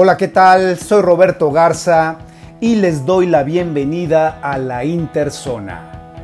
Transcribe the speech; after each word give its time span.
Hola, 0.00 0.16
¿qué 0.16 0.28
tal? 0.28 0.78
Soy 0.78 1.02
Roberto 1.02 1.50
Garza 1.50 2.18
y 2.60 2.76
les 2.76 3.04
doy 3.04 3.26
la 3.26 3.42
bienvenida 3.42 4.38
a 4.40 4.56
la 4.56 4.84
Interzona, 4.84 6.14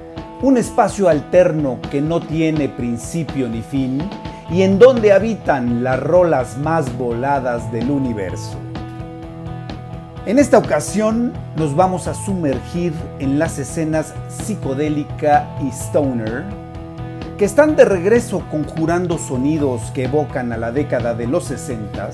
un 0.43 0.59
espacio 0.59 1.09
alterno 1.09 1.81
que 1.91 2.01
no 2.01 2.21
tiene 2.21 2.69
principio 2.69 3.49
ni 3.49 3.63
fin 3.63 4.09
y 4.49 4.63
en 4.63 4.79
donde 4.79 5.13
habitan 5.13 5.83
las 5.83 5.99
rolas 5.99 6.57
más 6.57 6.97
voladas 6.97 7.73
del 7.73 7.91
universo. 7.91 8.57
En 10.25 10.39
esta 10.39 10.59
ocasión 10.59 11.33
nos 11.57 11.75
vamos 11.75 12.07
a 12.07 12.15
sumergir 12.15 12.93
en 13.19 13.41
las 13.41 13.59
escenas 13.59 14.15
psicodélica 14.29 15.49
y 15.61 15.71
stoner 15.71 16.45
que 17.37 17.45
están 17.45 17.75
de 17.75 17.85
regreso 17.85 18.45
conjurando 18.53 19.19
sonidos 19.19 19.91
que 19.91 20.05
evocan 20.05 20.53
a 20.53 20.59
la 20.59 20.71
década 20.71 21.15
de 21.15 21.27
los 21.27 21.47
60 21.47 22.11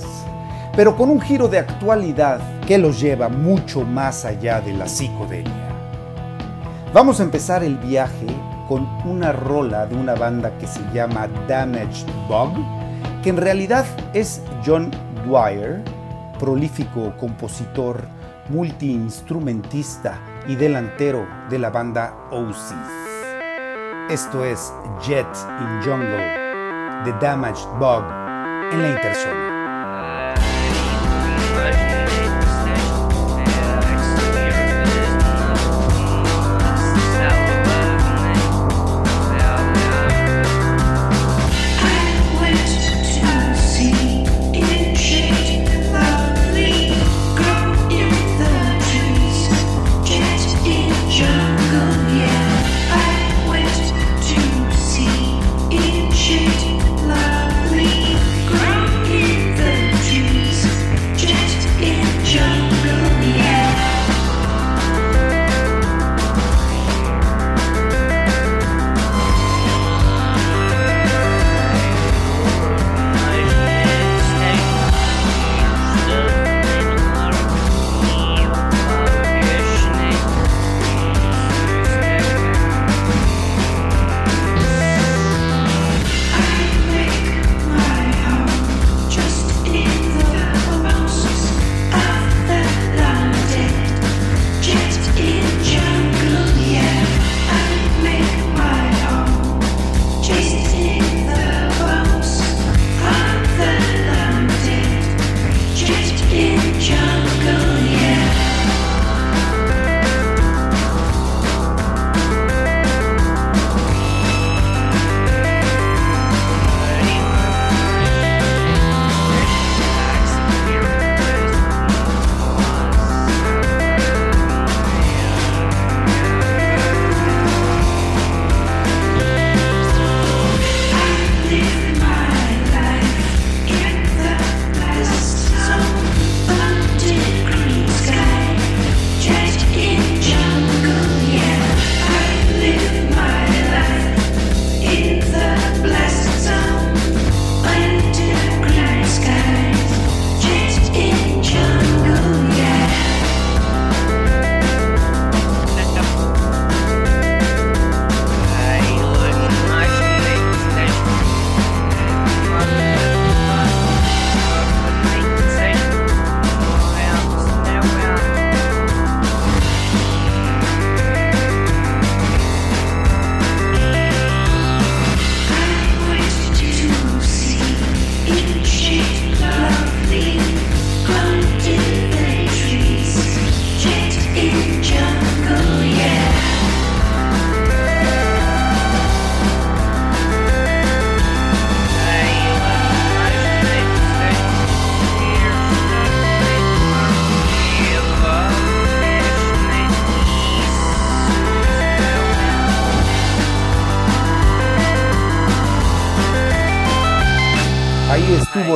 pero 0.77 0.97
con 0.97 1.11
un 1.11 1.21
giro 1.21 1.49
de 1.49 1.59
actualidad 1.59 2.41
que 2.67 2.79
los 2.79 3.01
lleva 3.01 3.29
mucho 3.29 3.83
más 3.83 4.25
allá 4.25 4.61
de 4.61 4.73
la 4.73 4.87
psicodelia. 4.87 5.53
Vamos 6.93 7.21
a 7.21 7.23
empezar 7.23 7.63
el 7.63 7.77
viaje 7.79 8.27
con 8.69 8.87
una 9.05 9.33
rola 9.33 9.87
de 9.87 9.97
una 9.97 10.15
banda 10.15 10.57
que 10.59 10.67
se 10.67 10.81
llama 10.93 11.29
Damaged 11.49 12.07
Bug, 12.29 12.53
que 13.23 13.31
en 13.31 13.37
realidad 13.37 13.85
es 14.15 14.43
John 14.65 14.91
Dwyer, 15.25 15.83
prolífico 16.39 17.13
compositor, 17.19 18.03
multiinstrumentista 18.49 20.19
y 20.47 20.57
delantero 20.57 21.27
de 21.49 21.59
la 21.59 21.71
banda 21.71 22.15
Oasis. 22.31 22.77
Esto 24.09 24.45
es 24.45 24.73
Jet 25.03 25.27
in 25.61 25.83
Jungle 25.83 26.41
de 27.05 27.13
Damaged 27.21 27.69
Bug 27.79 28.05
en 28.73 28.83
la 28.83 28.89
Interzona. 28.89 29.50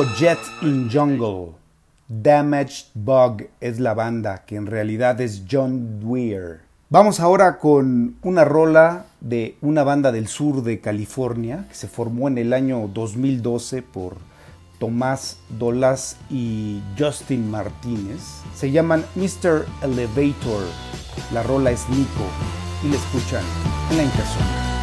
Jet 0.03 0.39
in 0.61 0.89
Jungle. 0.91 1.53
Damaged 2.07 2.87
Bug 2.93 3.47
es 3.61 3.79
la 3.79 3.93
banda, 3.93 4.43
que 4.45 4.57
en 4.57 4.65
realidad 4.65 5.21
es 5.21 5.43
John 5.49 5.99
Dwyer. 6.01 6.61
Vamos 6.89 7.19
ahora 7.19 7.57
con 7.57 8.17
una 8.21 8.43
rola 8.43 9.05
de 9.21 9.57
una 9.61 9.83
banda 9.83 10.11
del 10.11 10.27
sur 10.27 10.63
de 10.63 10.81
California 10.81 11.65
que 11.69 11.75
se 11.75 11.87
formó 11.87 12.27
en 12.27 12.37
el 12.37 12.51
año 12.53 12.89
2012 12.93 13.81
por 13.83 14.17
Tomás 14.79 15.37
Dolas 15.57 16.17
y 16.29 16.81
Justin 16.99 17.49
Martínez. 17.49 18.21
Se 18.53 18.71
llaman 18.71 19.05
Mr. 19.15 19.65
Elevator. 19.81 20.63
La 21.33 21.41
rola 21.41 21.71
es 21.71 21.87
Nico 21.89 22.25
y 22.83 22.89
la 22.89 22.97
escuchan 22.97 23.43
en 23.91 23.97
la 23.97 24.03
impresora. 24.03 24.74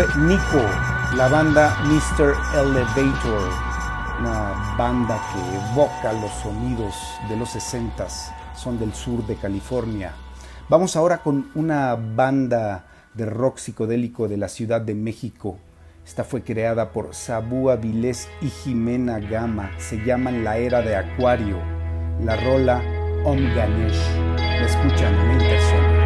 Fue 0.00 0.22
Nico, 0.22 0.62
la 1.16 1.28
banda 1.28 1.76
Mr. 1.84 2.34
Elevator, 2.54 3.50
una 4.20 4.74
banda 4.78 5.20
que 5.32 5.40
evoca 5.72 6.12
los 6.14 6.30
sonidos 6.42 6.94
de 7.28 7.36
los 7.36 7.50
60 7.50 8.06
son 8.54 8.78
del 8.78 8.94
sur 8.94 9.26
de 9.26 9.34
California. 9.36 10.12
Vamos 10.68 10.96
ahora 10.96 11.18
con 11.18 11.50
una 11.54 11.96
banda 11.96 12.86
de 13.14 13.26
rock 13.26 13.58
psicodélico 13.58 14.28
de 14.28 14.36
la 14.36 14.48
Ciudad 14.48 14.80
de 14.80 14.94
México. 14.94 15.58
Esta 16.04 16.22
fue 16.24 16.42
creada 16.42 16.92
por 16.92 17.14
Sabu 17.14 17.70
Avilés 17.70 18.28
y 18.40 18.48
Jimena 18.48 19.18
Gama. 19.18 19.70
Se 19.78 20.04
llaman 20.04 20.44
La 20.44 20.58
Era 20.58 20.82
de 20.82 20.96
Acuario. 20.96 21.58
La 22.22 22.36
rola 22.36 22.82
Om 23.24 23.54
Ganesh. 23.54 24.16
La 24.36 24.66
escuchan 24.66 25.14
en 25.14 25.38
persona. 25.38 26.00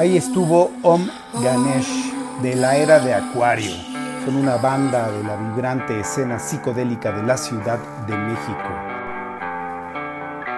Ahí 0.00 0.16
estuvo 0.16 0.72
Om 0.82 1.10
Ganesh 1.42 2.14
de 2.40 2.56
la 2.56 2.74
era 2.76 3.00
de 3.00 3.12
Acuario. 3.12 3.72
Son 4.24 4.34
una 4.34 4.56
banda 4.56 5.10
de 5.10 5.22
la 5.22 5.36
vibrante 5.36 6.00
escena 6.00 6.38
psicodélica 6.38 7.12
de 7.12 7.22
la 7.22 7.36
Ciudad 7.36 7.78
de 8.06 8.16
México. 8.16 8.68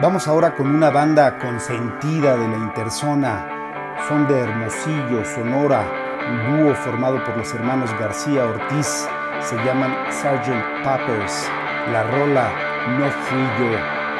Vamos 0.00 0.28
ahora 0.28 0.54
con 0.54 0.73
una 0.73 0.90
banda 0.90 1.40
consentida 1.40 2.37
de 2.37 2.49
la 2.49 2.56
interzona. 2.56 3.97
Son 4.06 4.28
de 4.28 4.38
Hermosillo, 4.38 5.25
Sonora, 5.25 5.87
un 6.30 6.64
dúo 6.64 6.75
formado 6.76 7.25
por 7.25 7.37
los 7.37 7.52
hermanos 7.52 7.90
García 7.99 8.44
Ortiz 8.44 9.09
se 9.44 9.56
llaman 9.64 9.92
Sgt. 10.11 10.84
Poppers. 10.84 11.50
La 11.90 12.04
rola 12.04 12.52
No 12.99 13.11
Fui 13.11 13.42
Yo. 13.58 13.72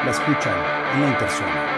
La 0.03 0.11
escuchan 0.11 0.53
en 0.95 1.01
la 1.01 1.07
interzona. 1.07 1.72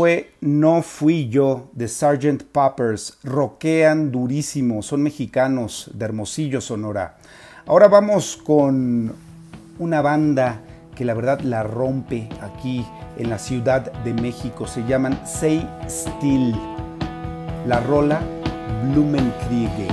Fue 0.00 0.32
No 0.40 0.80
Fui 0.80 1.28
Yo 1.28 1.68
de 1.74 1.86
Sgt. 1.86 2.44
Poppers. 2.50 3.18
Roquean 3.22 4.10
durísimo, 4.10 4.80
son 4.80 5.02
mexicanos 5.02 5.90
de 5.92 6.06
Hermosillo, 6.06 6.62
Sonora. 6.62 7.18
Ahora 7.66 7.86
vamos 7.88 8.38
con 8.38 9.12
una 9.78 10.00
banda 10.00 10.62
que 10.96 11.04
la 11.04 11.12
verdad 11.12 11.40
la 11.40 11.64
rompe 11.64 12.30
aquí 12.40 12.82
en 13.18 13.28
la 13.28 13.38
Ciudad 13.38 13.92
de 14.02 14.14
México. 14.14 14.66
Se 14.66 14.86
llaman 14.86 15.20
Say 15.26 15.68
Still. 15.86 16.54
La 17.66 17.80
rola 17.80 18.22
Blumenkriege. 18.90 19.86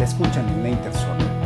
La 0.00 0.04
escuchan 0.04 0.48
en 0.48 0.62
la 0.64 0.68
interzona. 0.70 1.37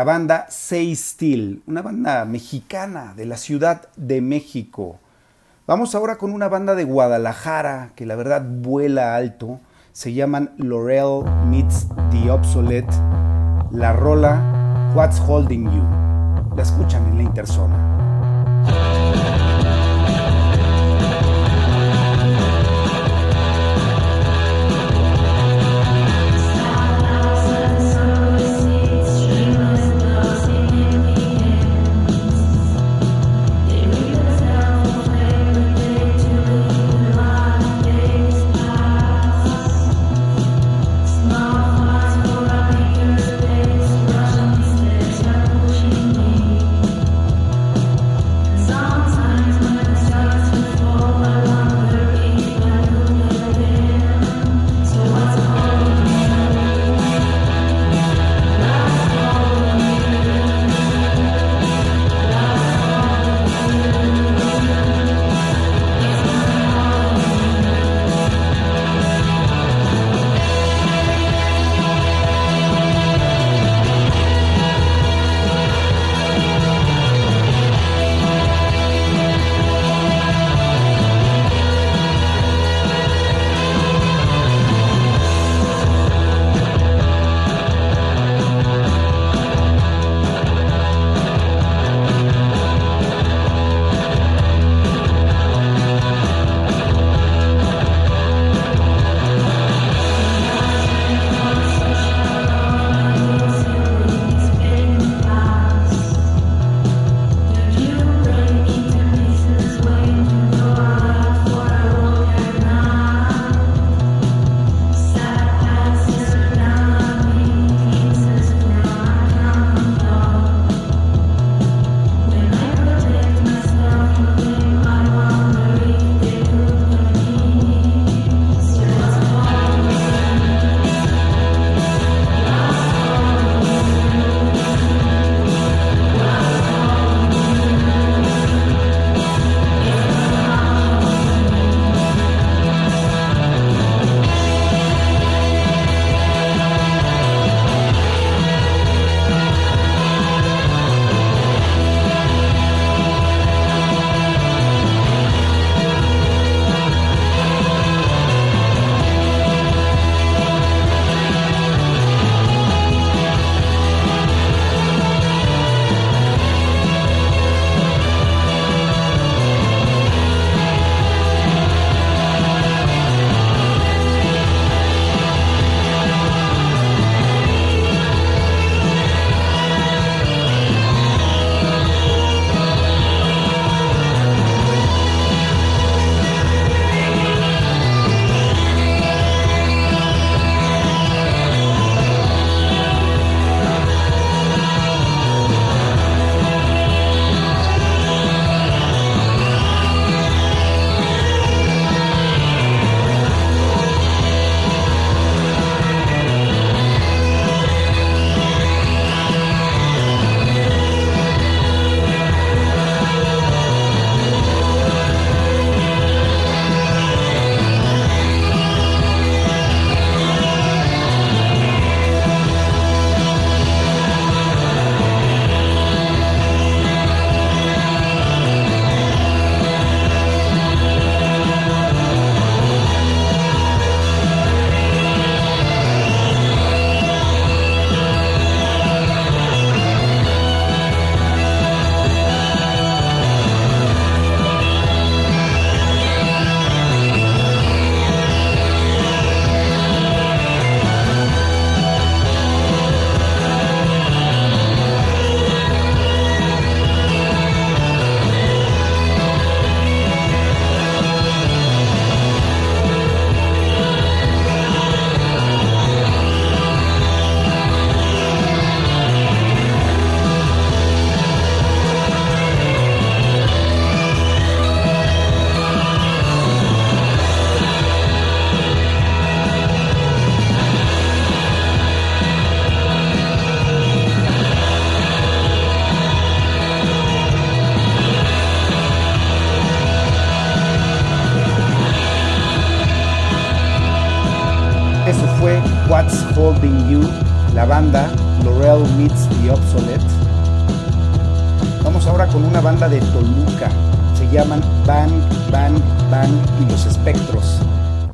La 0.00 0.04
banda 0.04 0.46
Say 0.48 0.96
Steel, 0.96 1.62
una 1.66 1.82
banda 1.82 2.24
mexicana 2.24 3.12
de 3.14 3.26
la 3.26 3.36
Ciudad 3.36 3.90
de 3.98 4.22
México. 4.22 4.98
Vamos 5.66 5.94
ahora 5.94 6.16
con 6.16 6.32
una 6.32 6.48
banda 6.48 6.74
de 6.74 6.84
Guadalajara 6.84 7.90
que 7.96 8.06
la 8.06 8.16
verdad 8.16 8.42
vuela 8.42 9.14
alto. 9.14 9.60
Se 9.92 10.14
llaman 10.14 10.54
Laurel 10.56 11.30
Meets 11.50 11.86
the 12.12 12.30
Obsolete. 12.30 12.88
La 13.72 13.92
rola 13.92 14.90
What's 14.94 15.20
Holding 15.20 15.70
You. 15.70 15.84
La 16.56 16.62
escuchan 16.62 17.06
en 17.08 17.18
la 17.18 17.22
interzona. 17.24 17.89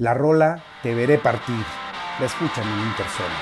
La 0.07 0.15
rola 0.15 0.57
Te 0.85 0.95
veré 0.95 1.19
partir. 1.19 1.65
La 2.21 2.27
escuchan 2.27 2.63
en 2.63 2.79
Interzona. 2.91 3.39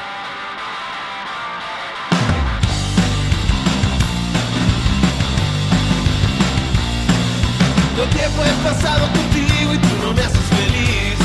Lo 7.98 8.04
tiempo 8.04 8.42
he 8.42 8.66
pasado 8.66 9.06
contigo 9.12 9.74
y 9.74 9.76
tú 9.76 9.88
no 10.06 10.14
me 10.14 10.22
haces 10.22 10.46
feliz. 10.56 11.18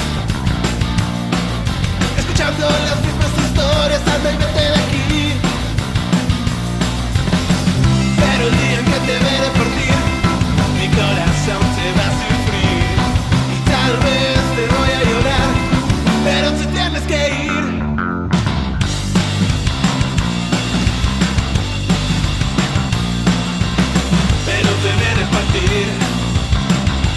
Escuchando 2.17 2.67
las 2.67 2.99
mismas 2.99 3.31
historias, 3.45 4.01
anda 4.13 4.31
y 4.33 4.37
de 4.37 4.75
aquí. 4.83 5.33
Pero 8.19 8.43
el 8.45 8.57
día 8.57 8.79
en 8.79 8.85
que 8.91 8.99
te 9.07 9.13
veré 9.13 9.49
partir, 9.55 9.99
mi 10.79 10.87
corazón 10.99 11.63
te 11.77 11.87
va 11.97 12.07
a 12.07 12.15
sufrir. 12.19 12.97
Y 13.55 13.69
tal 13.71 13.97
vez 14.03 14.38
Pero 24.45 24.69
te 24.83 24.91
veré 25.01 25.25
partir 25.31 26.09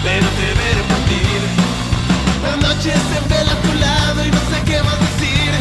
pero 0.03 0.27
te 0.39 0.49
veré 0.61 0.83
partir. 0.93 1.41
La 2.43 2.57
noche 2.57 2.91
se 2.91 3.19
vela 3.29 3.53
a 3.53 3.63
tu 3.63 3.73
lado 3.79 4.27
y 4.27 4.31
no 4.31 4.43
sé 4.51 4.59
qué 4.67 4.83
más 4.83 4.99
decir. 4.99 5.53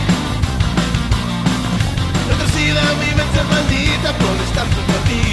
Retorcida 2.30 2.82
mi 3.02 3.12
mente 3.20 3.41
maldita 3.54 4.10
por 4.17 4.36
estar 4.48 4.65
junto 4.74 4.94
a 4.98 5.02
ti. 5.10 5.24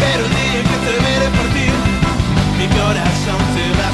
Pero 0.00 0.20
el 0.26 0.32
día 0.38 0.62
que 0.70 0.78
te 0.86 0.94
veré 1.06 1.28
partir, 1.38 1.74
mi 2.58 2.66
corazón 2.78 3.40
se 3.54 3.64
va 3.78 3.85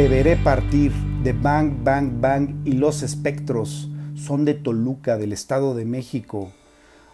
Te 0.00 0.08
veré 0.08 0.34
partir 0.36 0.92
de 1.22 1.34
Bang 1.34 1.84
Bang 1.84 2.22
Bang 2.22 2.62
y 2.64 2.72
los 2.72 3.02
espectros. 3.02 3.90
Son 4.14 4.46
de 4.46 4.54
Toluca, 4.54 5.18
del 5.18 5.34
Estado 5.34 5.74
de 5.74 5.84
México. 5.84 6.52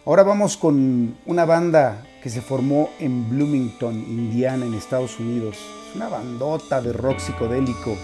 Ahora 0.05 0.23
vamos 0.23 0.55
con 0.55 1.17
una 1.25 1.43
banda 1.43 2.05
que 2.23 2.29
se 2.29 2.39
formó 2.39 2.89
en 3.01 3.29
Bloomington, 3.29 3.93
Indiana, 3.93 4.65
en 4.65 4.73
Estados 4.73 5.19
Unidos. 5.19 5.57
Es 5.89 5.97
una 5.97 6.07
bandota 6.07 6.79
de 6.79 6.93
rock 6.93 7.19
psicodélico. 7.19 7.97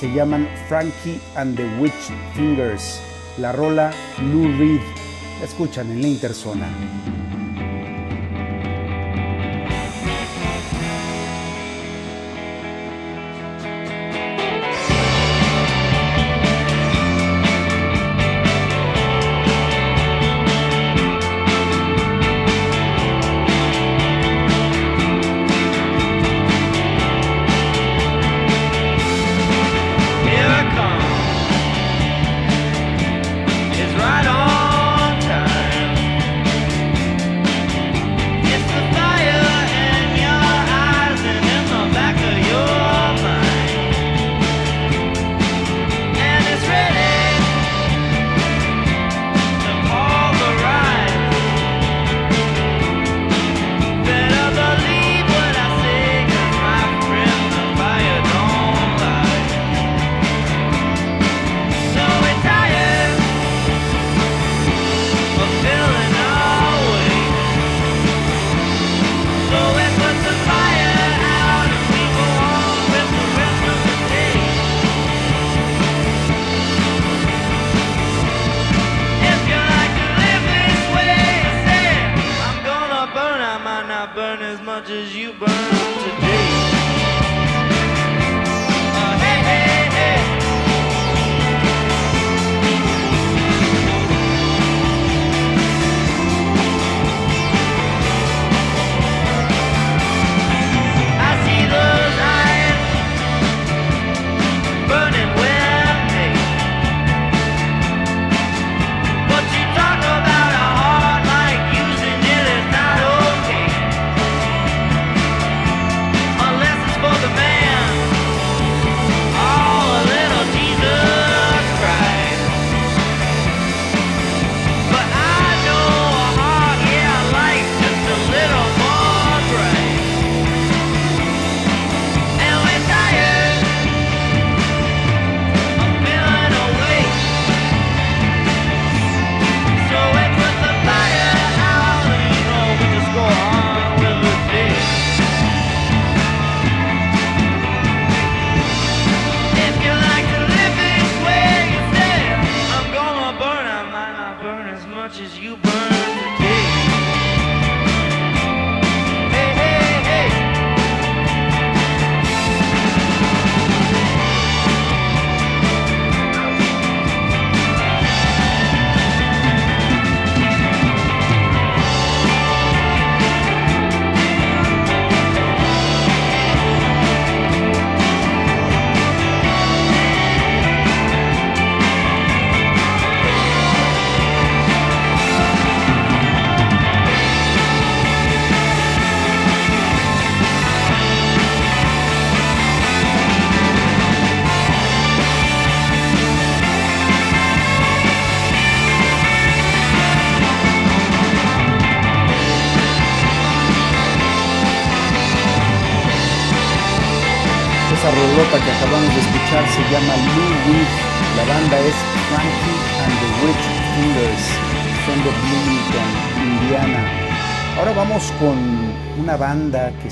Se 0.00 0.12
llaman 0.12 0.48
Frankie 0.68 1.20
and 1.36 1.56
the 1.56 1.80
Witch 1.80 2.10
Fingers. 2.34 3.00
La 3.38 3.52
rola 3.52 3.92
Lou 4.20 4.48
Reed. 4.58 4.80
La 5.38 5.46
escuchan 5.46 5.88
en 5.92 6.02
la 6.02 6.08
interzona. 6.08 6.66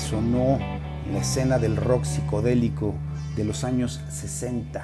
Banda 0.03 0.09
que 0.09 0.09
sonó 0.09 0.59
en 1.05 1.13
la 1.13 1.19
escena 1.19 1.59
del 1.59 1.77
rock 1.77 2.03
psicodélico 2.03 2.93
de 3.35 3.43
los 3.43 3.63
años 3.63 4.01
60. 4.09 4.81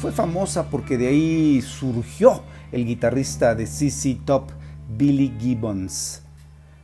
Fue 0.00 0.12
famosa 0.12 0.70
porque 0.70 0.96
de 0.96 1.08
ahí 1.08 1.60
surgió 1.62 2.42
el 2.72 2.86
guitarrista 2.86 3.54
de 3.54 3.66
CC 3.66 4.18
Top, 4.24 4.50
Billy 4.96 5.34
Gibbons. 5.38 6.22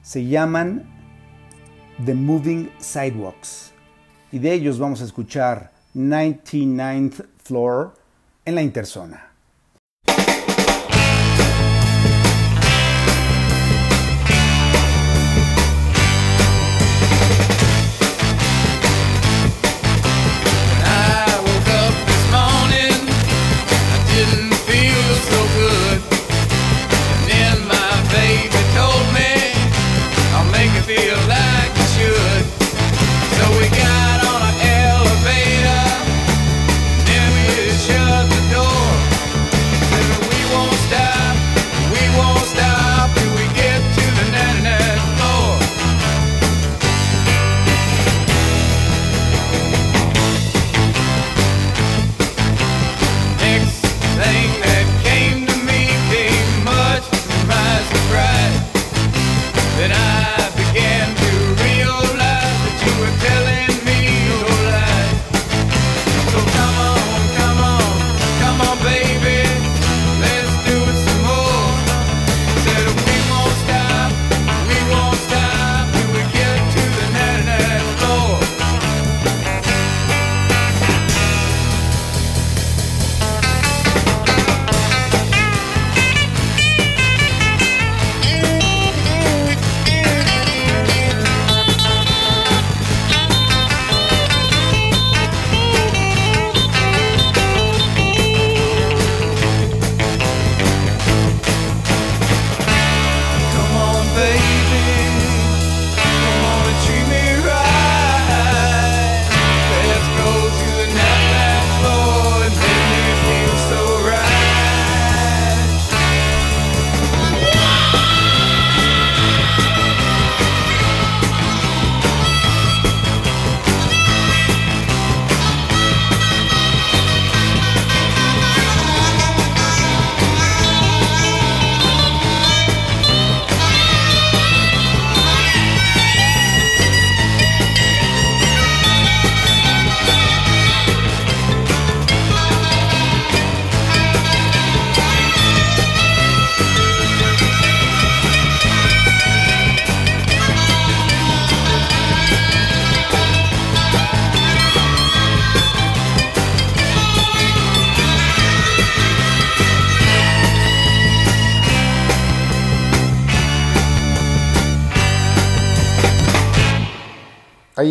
Se 0.02 0.26
llaman 0.26 0.84
The 2.04 2.14
Moving 2.14 2.70
Sidewalks. 2.78 3.72
Y 4.32 4.38
de 4.38 4.52
ellos 4.52 4.78
vamos 4.78 5.00
a 5.00 5.04
escuchar 5.04 5.72
99th 5.94 7.26
Floor 7.44 7.94
en 8.44 8.54
la 8.56 8.62
interzona. 8.62 9.33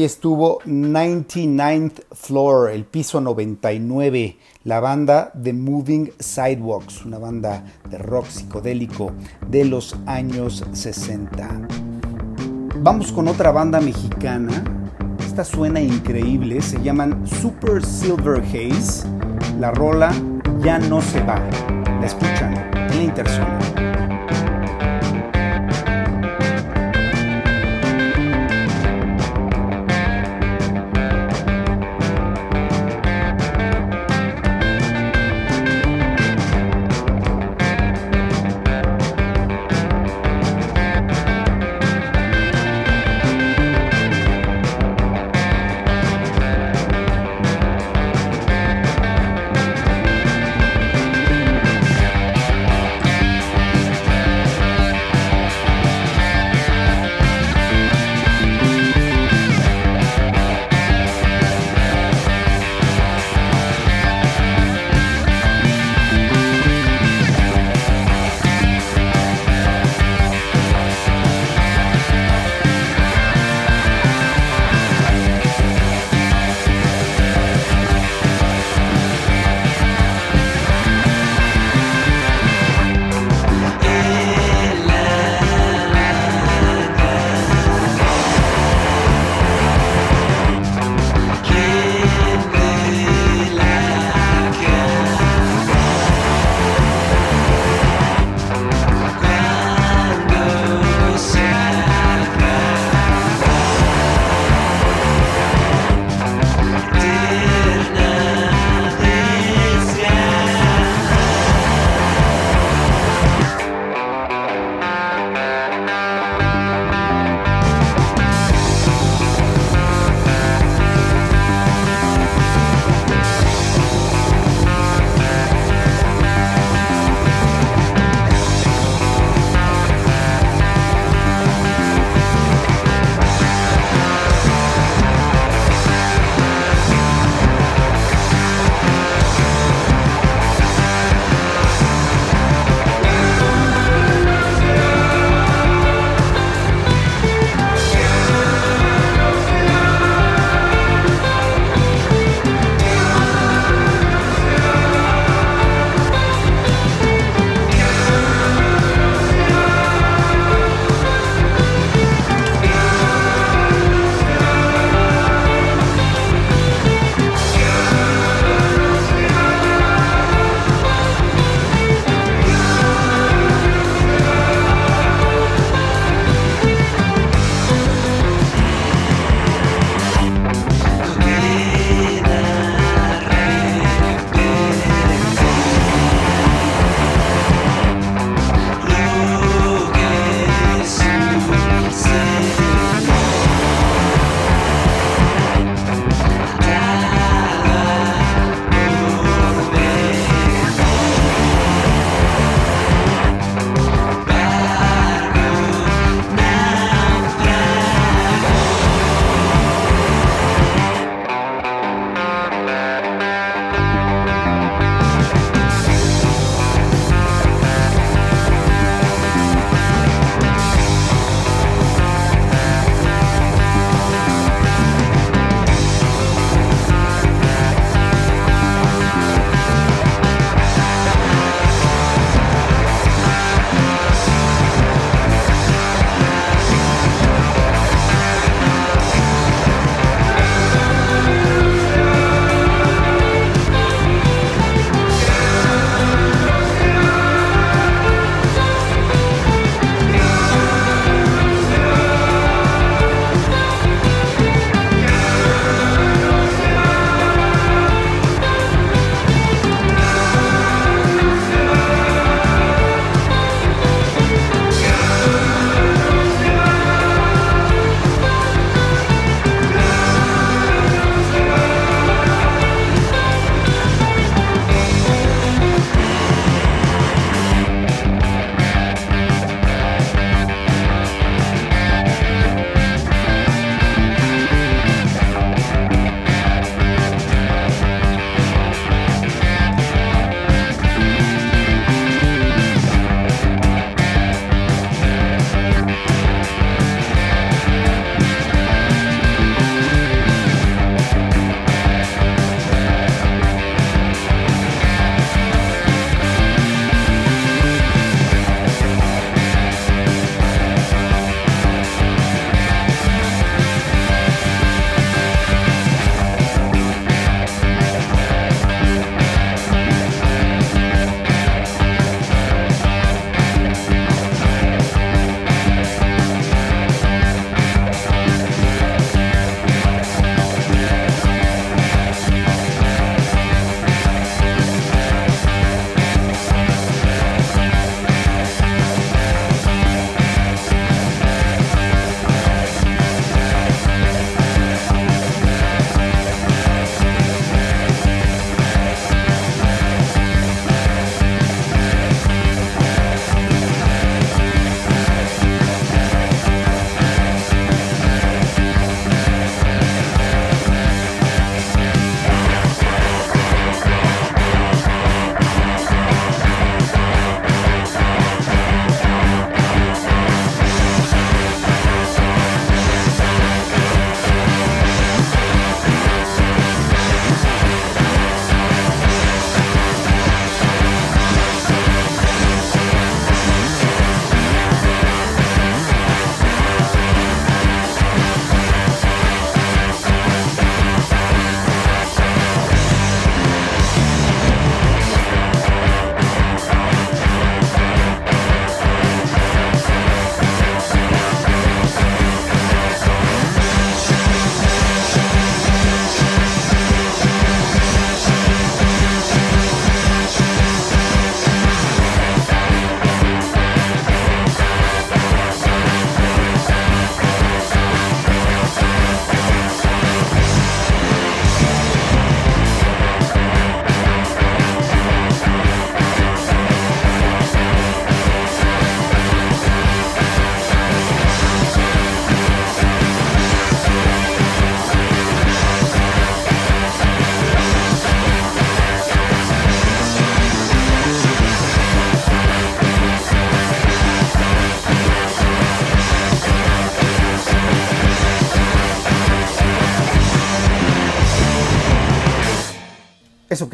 Estuvo 0.04 0.60
99th 0.66 2.04
Floor, 2.12 2.72
el 2.72 2.84
piso 2.84 3.22
99, 3.22 4.38
la 4.66 4.82
banda 4.82 5.32
The 5.42 5.54
Moving 5.54 6.12
Sidewalks, 6.20 7.06
una 7.06 7.20
banda 7.20 7.64
de 7.90 8.00
rock 8.00 8.28
psicodélico 8.28 9.14
de 9.48 9.64
los 9.64 9.96
años 10.06 10.66
60. 10.74 11.68
Vamos 12.82 13.14
con 13.14 13.30
otra 13.30 13.54
banda 13.54 13.80
mexicana. 13.80 14.66
Esta 15.26 15.46
suena 15.46 15.80
increíble, 15.80 16.62
se 16.62 16.84
llaman 16.84 17.26
Super 17.26 17.86
Silver 17.86 18.42
Haze. 18.42 19.08
La 19.58 19.72
rola 19.72 20.12
ya 20.62 20.80
no 20.80 21.02
se 21.02 21.22
va. 21.22 21.40
La 22.02 22.06
escuchan 22.06 22.54
en 22.76 22.98
la 22.98 23.04
interzona. 23.04 23.93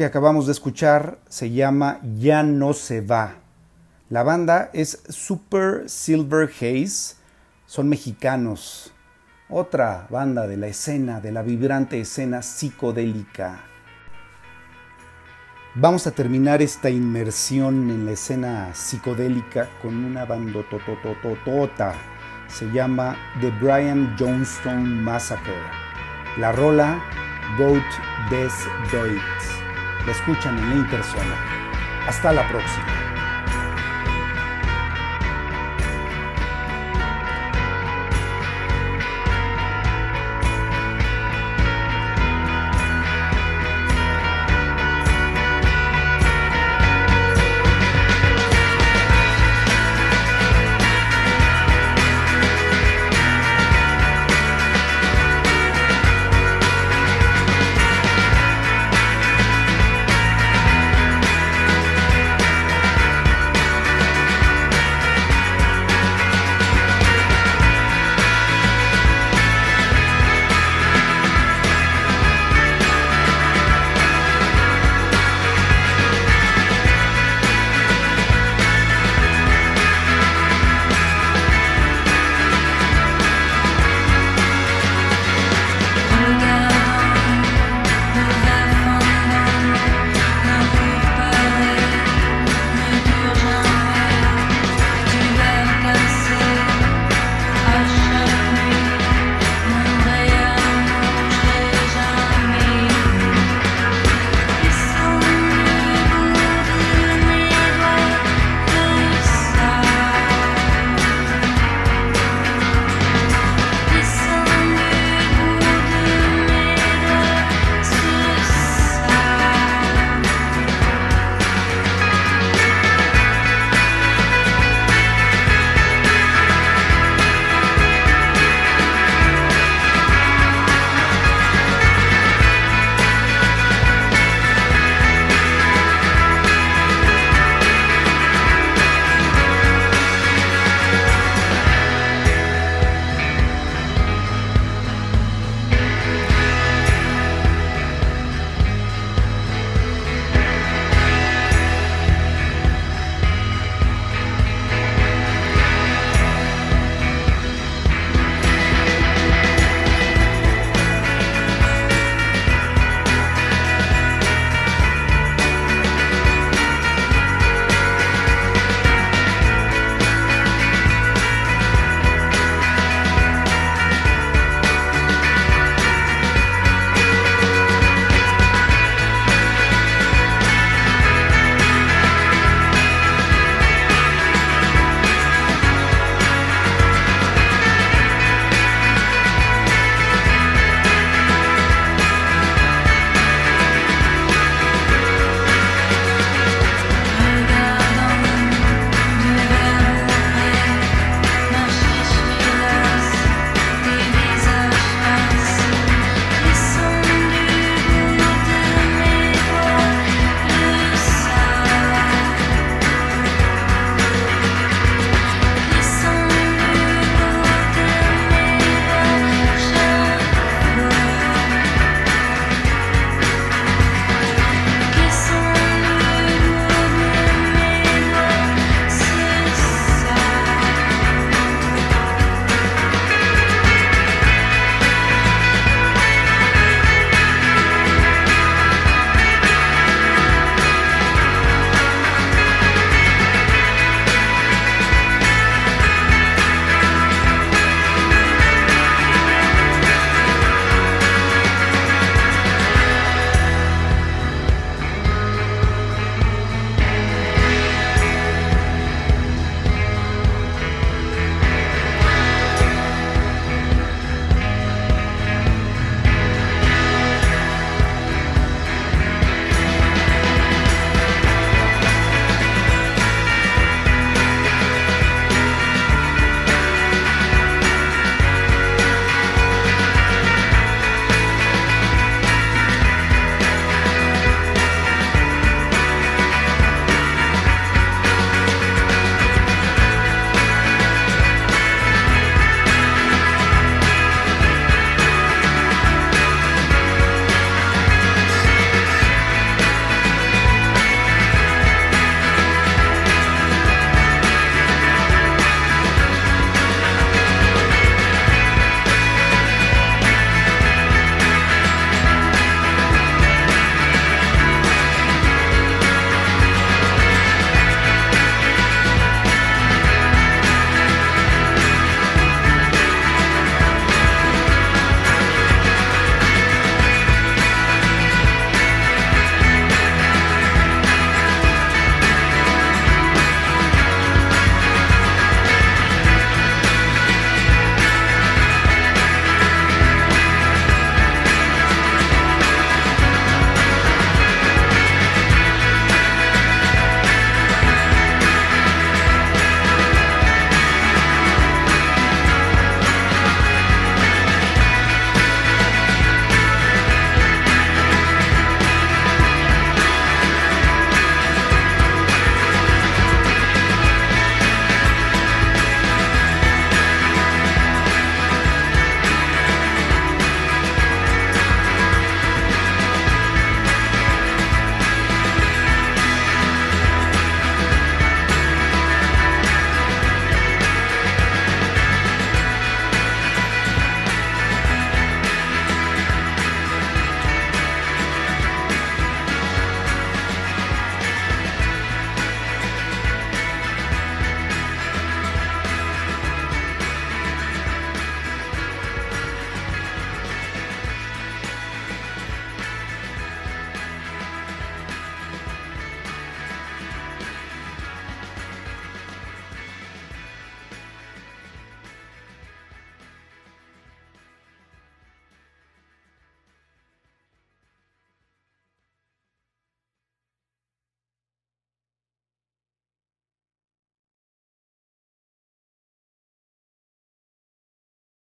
Que 0.00 0.06
acabamos 0.06 0.46
de 0.46 0.52
escuchar 0.52 1.18
se 1.28 1.50
llama 1.50 2.00
Ya 2.18 2.42
no 2.42 2.72
se 2.72 3.02
va. 3.02 3.34
La 4.08 4.22
banda 4.22 4.70
es 4.72 5.02
Super 5.10 5.90
Silver 5.90 6.48
Haze, 6.48 7.16
son 7.66 7.90
mexicanos, 7.90 8.94
otra 9.50 10.06
banda 10.08 10.46
de 10.46 10.56
la 10.56 10.68
escena, 10.68 11.20
de 11.20 11.32
la 11.32 11.42
vibrante 11.42 12.00
escena 12.00 12.40
psicodélica. 12.40 13.60
Vamos 15.74 16.06
a 16.06 16.12
terminar 16.12 16.62
esta 16.62 16.88
inmersión 16.88 17.90
en 17.90 18.06
la 18.06 18.12
escena 18.12 18.74
psicodélica 18.74 19.68
con 19.82 20.02
una 20.02 20.24
banda 20.24 20.62
totototota. 20.70 21.92
Se 22.48 22.64
llama 22.72 23.18
The 23.42 23.50
Brian 23.60 24.16
Johnstone 24.18 25.02
Massacre. 25.02 25.60
La 26.38 26.52
rola 26.52 27.04
Goat 27.58 27.84
Des 28.30 28.54
Doit. 28.90 29.59
La 30.06 30.12
escuchan 30.12 30.58
en 30.58 30.72
la. 30.72 31.36
Hasta 32.06 32.32
la 32.32 32.48
próxima. 32.48 33.09